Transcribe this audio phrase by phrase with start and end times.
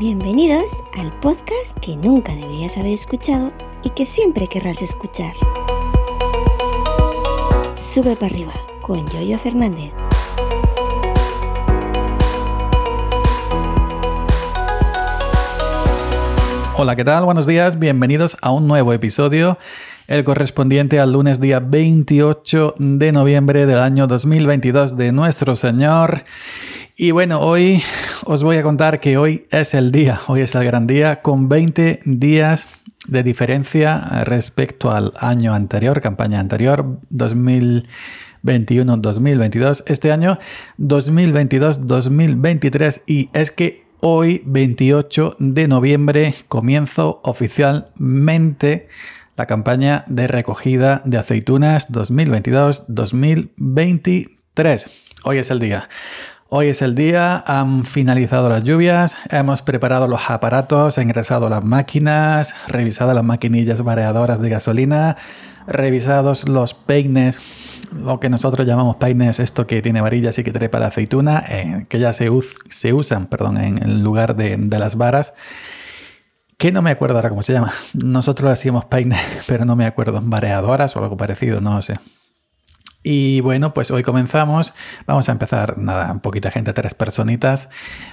[0.00, 3.52] Bienvenidos al podcast que nunca deberías haber escuchado
[3.84, 5.34] y que siempre querrás escuchar.
[7.76, 9.92] Sube para arriba con Yoyo Fernández.
[16.78, 17.26] Hola, ¿qué tal?
[17.26, 19.58] Buenos días, bienvenidos a un nuevo episodio,
[20.06, 26.24] el correspondiente al lunes día 28 de noviembre del año 2022 de nuestro Señor.
[26.96, 27.82] Y bueno, hoy
[28.32, 31.48] os voy a contar que hoy es el día, hoy es el gran día, con
[31.48, 32.68] 20 días
[33.08, 40.38] de diferencia respecto al año anterior, campaña anterior, 2021-2022, este año
[40.78, 48.88] 2022-2023 y es que Hoy, 28 de noviembre, comienzo oficialmente
[49.36, 54.90] la campaña de recogida de aceitunas 2022-2023.
[55.24, 55.86] Hoy es el día.
[56.52, 62.56] Hoy es el día, han finalizado las lluvias, hemos preparado los aparatos, ingresado las máquinas,
[62.66, 65.16] revisado las maquinillas variadoras de gasolina,
[65.68, 67.40] revisados los peines,
[67.92, 71.86] lo que nosotros llamamos peines, esto que tiene varillas y que trepa la aceituna, eh,
[71.88, 72.28] que ya se,
[72.68, 75.34] se, usan perdón, en lugar de, las varas,
[76.58, 77.72] que no me acuerdo ahora cómo se llama.
[77.94, 81.94] Nosotros decíamos peines, pero no me acuerdo, variadoras o algo parecido, no sé.
[83.02, 84.74] Y bueno, pues hoy comenzamos.
[85.06, 87.70] Vamos a empezar, nada, poquita gente, tres personitas.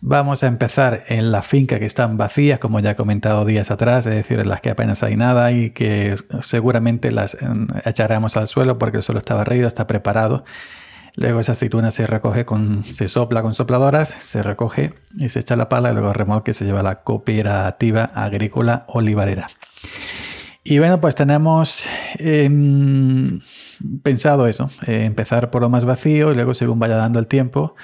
[0.00, 4.06] Vamos a empezar en la finca que están vacías, como ya he comentado días atrás,
[4.06, 8.46] es decir, en las que apenas hay nada y que seguramente las em, echaremos al
[8.46, 10.44] suelo porque el suelo está barrido, está preparado.
[11.16, 15.56] Luego esa aceituna se recoge con, se sopla con sopladoras, se recoge y se echa
[15.56, 19.48] la pala y luego remolque se lleva la cooperativa agrícola olivarera.
[20.62, 23.40] Y bueno, pues tenemos em,
[24.02, 27.74] pensado eso, eh, empezar por lo más vacío y luego según vaya dando el tiempo,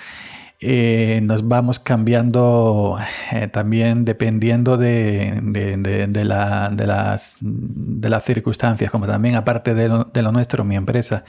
[0.61, 2.99] eh, nos vamos cambiando
[3.33, 10.05] eh, también dependiendo de, de, la, las, de, las, circunstancias, como también aparte de lo,
[10.05, 11.25] de lo nuestro, mi empresa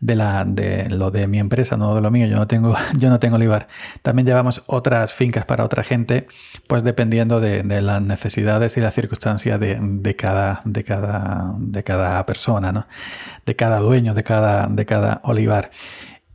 [0.00, 3.10] de, la, de lo de mi empresa, no de lo mío, yo no tengo, yo
[3.10, 3.68] no tengo olivar.
[4.02, 6.26] También llevamos otras fincas para otra gente,
[6.66, 12.72] pues dependiendo de, las necesidades y las circunstancias de, cada, de, cada, de cada persona,
[12.72, 12.86] ¿no?
[13.46, 15.70] de cada dueño, de cada, de cada olivar.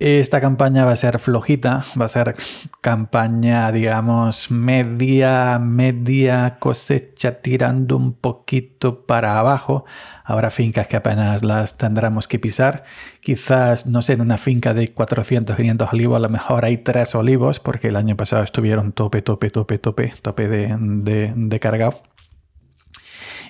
[0.06, 2.36] Esta campaña va a ser flojita, va a ser
[2.82, 9.86] campaña, digamos, media, media cosecha tirando un poquito para abajo.
[10.26, 12.84] Habrá fincas que apenas las tendremos que pisar.
[13.22, 17.16] Quizás, no sé, en una finca de 400, 500 olivos, a lo mejor hay tres
[17.16, 22.04] olivos, porque el año pasado estuvieron tope, tope, tope, tope, tope de, de, cargado.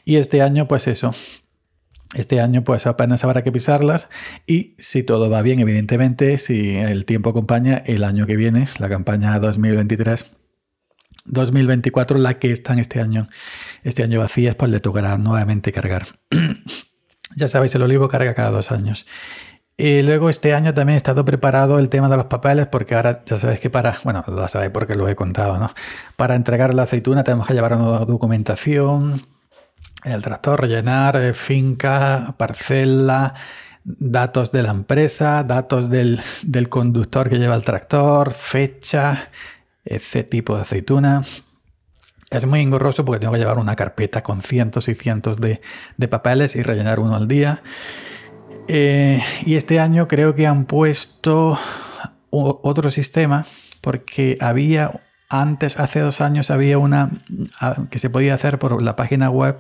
[0.06, 1.16] Y este año, pues eso,
[2.14, 4.10] este año pues apenas habrá que pisarlas
[4.46, 8.90] y si todo va bien, evidentemente, si el tiempo acompaña, el año que viene, la
[8.90, 10.26] campaña 2023,
[11.26, 13.28] 2024, la que está en este año,
[13.84, 16.06] este año vacía, pues le tocará nuevamente cargar.
[17.36, 19.06] ya sabéis, el olivo carga cada dos años.
[19.76, 23.24] Y luego este año también he estado preparado el tema de los papeles porque ahora
[23.26, 25.72] ya sabéis que para, bueno, lo sabéis porque lo he contado, ¿no?
[26.16, 29.24] Para entregar la aceituna tenemos que llevar una documentación,
[30.04, 33.34] el tractor, rellenar eh, finca, parcela,
[33.84, 36.22] datos de la empresa, datos del,
[36.70, 39.30] conductor que lleva el tractor, fecha,
[39.84, 41.24] ese tipo de aceituna.
[42.30, 45.62] Es muy engorroso porque tengo que llevar una carpeta con cientos y cientos de,
[46.10, 47.62] papeles y rellenar uno al día.
[48.68, 51.60] Eh, y este año creo que han puesto
[52.30, 53.46] otro sistema
[53.82, 55.02] porque había
[55.34, 57.10] antes, hace dos años, había una
[57.90, 59.58] que se podía hacer por la página web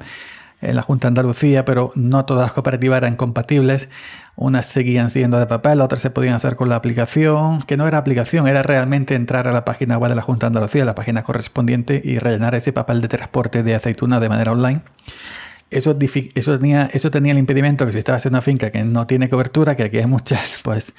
[0.61, 3.89] en la Junta de Andalucía, pero no todas las cooperativas eran compatibles.
[4.35, 7.97] Unas seguían siendo de papel, otras se podían hacer con la aplicación, que no era
[7.97, 11.23] aplicación, era realmente entrar a la página web de la Junta de Andalucía, la página
[11.23, 14.81] correspondiente, y rellenar ese papel de transporte de aceituna de manera online.
[15.71, 15.97] Eso,
[16.35, 19.27] eso, tenía, eso tenía el impedimento que si estabas en una finca que no tiene
[19.27, 20.93] cobertura, que aquí hay muchas, pues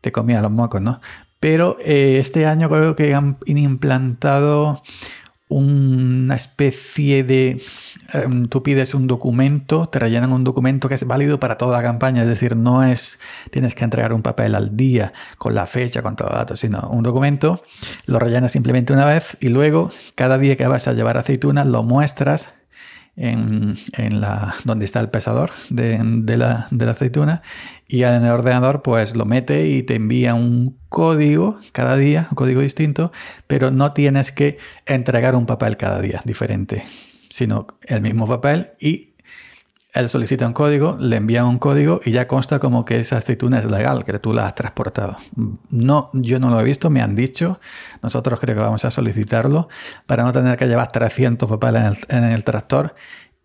[0.00, 1.00] te comía los mocos, ¿no?
[1.40, 4.82] Pero eh, este año creo que han implantado
[5.48, 7.62] una especie de...
[8.12, 11.82] Em, tú pides un documento, te rellenan un documento que es válido para toda la
[11.82, 13.18] campaña, es decir, no es
[13.50, 16.88] tienes que entregar un papel al día con la fecha, con todos los datos, sino
[16.90, 17.62] un documento,
[18.06, 21.82] lo rellenas simplemente una vez y luego cada día que vas a llevar aceitunas lo
[21.82, 22.57] muestras
[23.18, 23.76] en,
[24.20, 25.98] la, donde está el pesador de,
[26.36, 27.42] la, de, la, aceituna
[27.88, 32.36] y en el ordenador pues lo mete y te envía un código cada día, un
[32.36, 33.10] código distinto,
[33.46, 36.84] pero no tienes que entregar un papel cada día diferente,
[37.28, 39.07] sino el mismo papel y
[39.94, 43.58] él solicita un código, le envía un código y ya consta como que esa aceituna
[43.58, 45.16] es legal, que tú la has transportado.
[45.70, 47.58] No, yo no lo he visto, me han dicho.
[48.02, 49.68] Nosotros creo que vamos a solicitarlo
[50.06, 52.94] para no tener que llevar 300 papeles en el, tractor.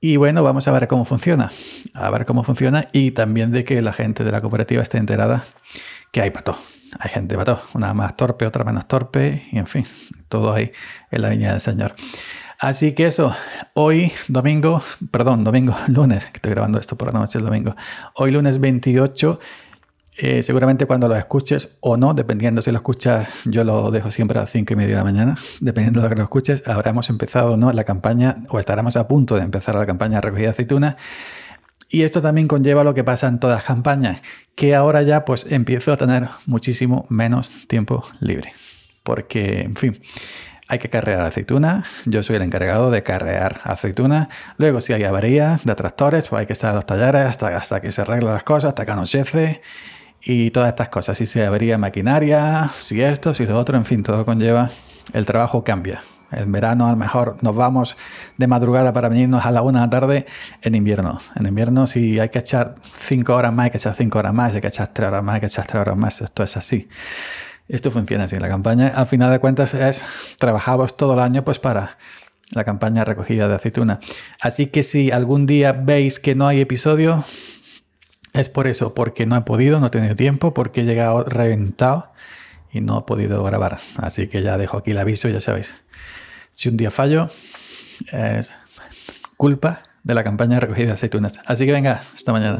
[0.01, 1.50] Y bueno, vamos a ver cómo funciona.
[1.94, 5.45] A ver cómo funciona y también de que la gente de la cooperativa esté enterada
[6.12, 6.57] que hay para todo.
[7.00, 7.62] Hay gente para todo.
[7.74, 9.48] Una más torpe, otra menos torpe.
[9.51, 9.86] Y en fin,
[10.28, 10.74] todo ahí
[11.10, 11.95] en la viña del Señor.
[12.63, 13.36] Así que eso,
[13.74, 14.81] hoy domingo,
[15.12, 17.75] perdón, domingo, lunes, que estoy grabando esto por la noche, el domingo.
[18.15, 19.38] Hoy lunes 28,
[20.19, 24.39] eh, seguramente cuando lo escuches o no, dependiendo si lo escuchas, yo lo dejo siempre
[24.39, 27.10] a las 5 y media de la mañana, dependiendo de lo que lo escuches, habremos
[27.10, 30.51] empezado no la campaña o estaremos a punto de empezar la campaña de recogida de
[30.51, 30.95] aceituna.
[31.89, 34.21] Y esto también conlleva lo que pasa en todas las campañas,
[34.56, 38.54] que ahora ya pues empiezo a tener muchísimo menos tiempo libre.
[39.04, 40.00] Porque, en fin,
[40.68, 41.83] hay que carrear aceituna.
[42.06, 44.30] Yo soy el encargado de carrear aceituna.
[44.57, 47.81] Luego, si hay averías de tractores, pues hay que estar a los talleres hasta, hasta
[47.81, 49.62] que se arreglen las cosas, hasta que anochece
[50.21, 51.18] y todas estas cosas.
[51.18, 54.69] Si se avería maquinaria, si esto, si lo otro, en fin, todo conlleva.
[55.13, 56.01] El trabajo cambia.
[56.31, 57.95] En verano a lo mejor nos vamos
[58.38, 60.25] de madrugada para venirnos a la una de la tarde
[60.62, 61.21] en invierno.
[61.36, 64.56] En invierno si hay que echar cinco horas más, hay que echar cinco horas más,
[64.56, 66.21] hay que echar tres horas más, hay que echar tres horas más.
[66.21, 66.88] Esto es así.
[67.68, 68.38] Esto funciona así.
[68.38, 70.06] La campaña, al final de cuentas, es
[70.38, 71.98] trabajamos todo el año pues para
[72.51, 74.00] la campaña recogida de aceituna.
[74.42, 77.25] Así que si algún día veis que no hay episodio,
[78.33, 82.12] es por eso, porque no he podido, no he tenido tiempo, porque he llegado reventado
[82.71, 83.80] y no he podido grabar.
[83.98, 85.74] Así que ya dejo aquí el aviso, ya sabéis.
[86.51, 87.30] Si un día fallo,
[88.12, 88.56] es
[89.38, 91.39] culpa de la campaña recogida de aceitunas.
[91.45, 92.59] Así que venga, hasta mañana.